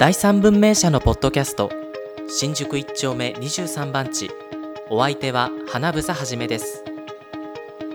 [0.00, 1.70] 第三文明社のポッドキャスト。
[2.26, 4.30] 新宿一丁目23番地。
[4.88, 6.82] お相手は花房はじめです。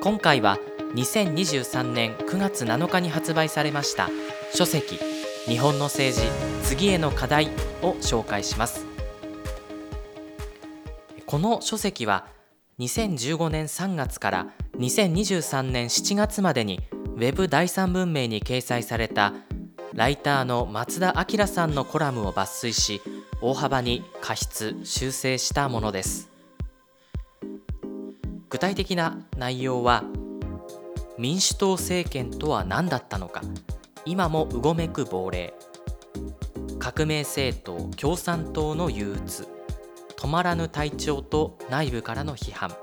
[0.03, 0.59] 今回は
[0.93, 4.11] 2023年9月7日に発売されました。
[4.53, 4.99] 書籍
[5.47, 6.27] 日本の政治
[6.61, 7.47] 次への課題
[7.81, 8.85] を紹介します。
[11.25, 12.27] この書籍は
[12.77, 14.47] 2015年3月から
[14.77, 16.81] 2023年7月までに
[17.17, 19.33] Web 第三文明に掲載された
[19.95, 23.01] ライターの松田明さんのコラムを抜粋し
[23.39, 26.29] 大幅に過失修正したものです。
[28.49, 30.03] 具体的な内容は
[31.17, 33.41] 民主党政権とは何だったのか。
[34.05, 35.53] 今もうごめく亡霊。
[36.77, 39.47] 革命政党共産党の憂鬱。
[40.17, 42.75] 止まらぬ体調と内部からの批判。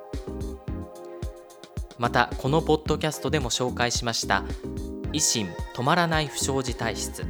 [1.98, 4.44] またこのポッドキャストでも紹介しました
[5.12, 7.24] 維新止まらない不祥事体質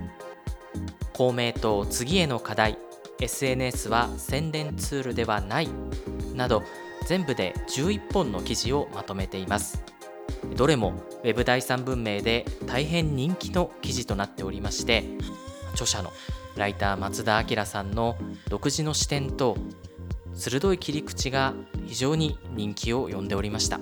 [1.13, 2.79] 公明党次への課題
[3.21, 5.69] SNS は宣伝ツールではない
[6.35, 6.63] など
[7.07, 9.83] 全部で11本の記事をまとめています
[10.57, 15.05] どれも Web 第三文明で大変人気の記事となっておりまして
[15.73, 16.13] 著者の
[16.57, 18.17] ライター松田明さんの
[18.49, 19.57] 独自の視点と
[20.35, 21.55] 鋭い切り口が
[21.87, 23.81] 非常に人気を呼んでおりました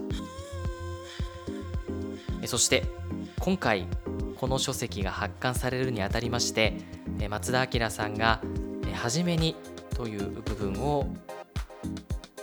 [2.46, 2.99] そして
[3.41, 3.86] 今回
[4.36, 6.74] この書籍が発刊されるにあたりまして
[7.30, 8.42] 松田明さんが
[8.92, 9.56] 「はじめに」
[9.97, 11.06] という部分を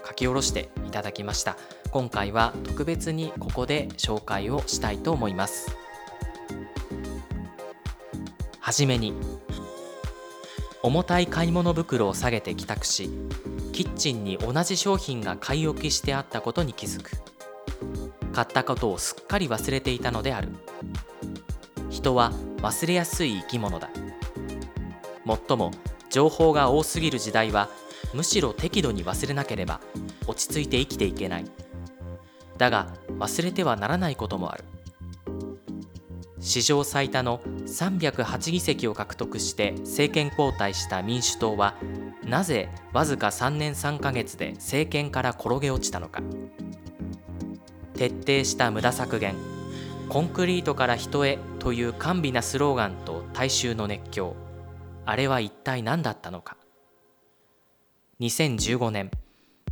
[0.07, 1.55] 書き下ろしていただきました。
[1.91, 5.75] 今回は特別にここで紹介をしたいと思います。
[8.59, 9.13] はじめに
[10.81, 13.09] 重たい買い物袋を下げて帰宅し
[13.71, 17.26] キッチンに同じ商品が買い置きしてあったことに気づく。
[18.37, 20.49] 買ったことをすっかり忘れていたのである。
[21.89, 23.89] 人は忘れやすい生き物だ。
[25.25, 25.71] もっとも
[26.11, 27.67] 情報が多すぎる時代は
[28.13, 29.81] むしろ適度に忘れなければ
[30.27, 31.45] 落ち着いて生きていけない。
[32.59, 34.65] だが忘れてはならないこともある。
[36.39, 41.73] 史上最多の308議席を獲得して政権交代した民主党は
[42.23, 46.21] なぜわずか3年3ヶ月で政権から転げ落ちたのか。
[47.97, 49.35] 徹底した無駄削減。
[50.07, 54.35] コンクリートから人へという甘美なスローガンと大衆の熱狂。
[55.05, 56.55] あれは一体何だったのか。
[58.21, 59.11] 2015年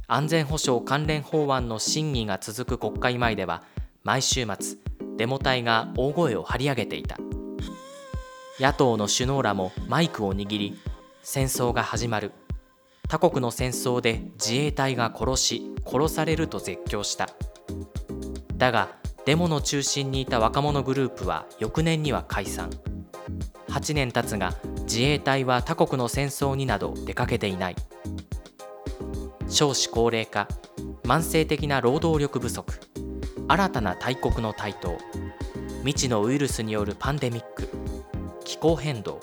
[0.08, 3.64] 安全保障関連法案の審議が続く国会前では
[4.04, 4.78] 毎週末
[5.18, 7.18] デモ隊が大声を張り上げていた。
[8.60, 10.80] 野党の首脳らもマイクを握り
[11.24, 12.32] 戦争が始まる。
[13.08, 17.30] 他国の戦争で自衛隊が殺し殺されると絶叫した。
[18.58, 18.90] だが
[19.26, 22.70] デモの中心にいた若者グループは翌年には解散。
[23.70, 27.76] 8年経つが自衛隊は他国の戦争になど出かけていない。
[29.48, 30.48] 少子高齢化
[31.04, 32.80] 慢性的な労働力不足
[33.48, 34.98] 新たな大国の台頭
[35.84, 37.70] 未知のウイルスによるパンデミック
[38.44, 39.20] 気候変動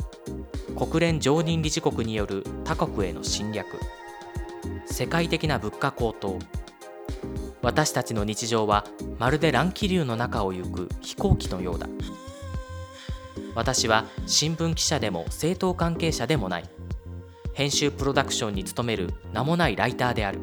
[0.78, 3.66] 国連常任理事国による他国への侵略
[4.86, 6.38] 世界的な物価高騰
[7.62, 8.84] 私たちの日常は
[9.18, 11.88] まるで乱気流の中を行く飛行機のようだ。
[13.54, 16.64] 私は新聞記者でも政党関係者でもない。
[17.54, 20.40] 編集プロダクションに勤める名もないライターである。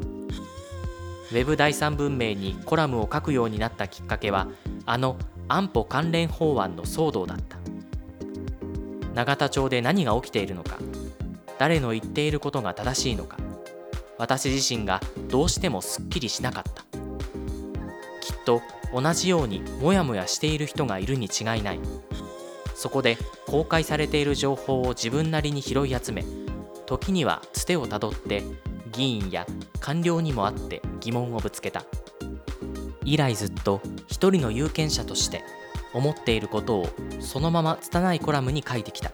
[1.31, 4.47] ウェブ第三文明にコラムを書くようになったきっかけは
[4.85, 7.59] あの安保関連法案の騒動だった。
[9.13, 10.77] 永田町で何が起きているのか
[11.57, 13.37] 誰の言っていることが正しいのか
[14.17, 16.88] 私自身がどうしてもすっきりしなかった。
[18.49, 21.79] と同じようにモヤモヤしている人がいるに違いない。
[22.73, 26.23] そこで公開されている情報を自分なりに拾い集め
[26.87, 28.41] 時にはつてをたどって
[28.93, 29.45] 議員や
[29.79, 31.83] 官僚にもあって疑問をぶつけた。
[33.05, 35.43] 以来ずっと一人の有権者として
[35.93, 36.89] 思っていることを
[37.19, 39.11] そのまま拙いコラムに書いてきた。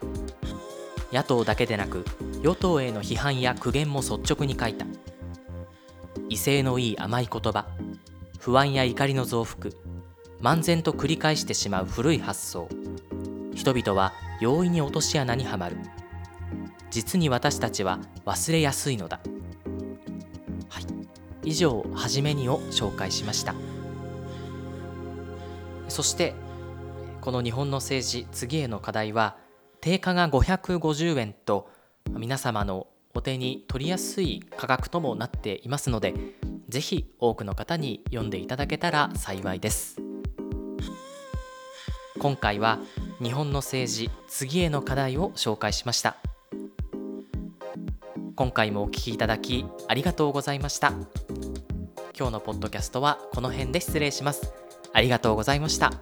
[1.12, 2.06] 野党だけでなく
[2.42, 4.86] 与党への批判や苦言も率直に書いた。
[6.30, 7.66] 威勢のいい甘い言葉
[8.46, 9.72] 不安や怒りの増幅
[10.40, 12.70] 漫然と繰り返してしまう古い発想。
[13.56, 15.78] 人々は容易に落とし穴にはまる。
[16.92, 19.20] 実に私たちは忘れやすいのだ。
[20.70, 20.86] はい、
[21.44, 23.56] 以上「はじめに」を紹介しました。
[25.88, 26.36] そして
[27.22, 29.38] この日本の政治次への課題は
[29.82, 31.68] 定価が550円と
[32.12, 36.14] 皆様のお手に取りやすい価格ともなっていますので
[36.76, 39.96] ぜひ多くの方に読んでいただけたら幸いです。
[42.20, 42.80] 今回は
[43.24, 46.18] 日本の政治次への課題を紹介しました。
[48.36, 50.92] 今回もお聞きいただきありがとうございました。
[52.14, 54.52] 今日のポッドキャストはこの辺で失礼します。
[54.92, 55.94] ありがとうございました。